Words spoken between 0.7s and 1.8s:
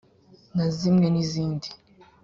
zimwe n izindi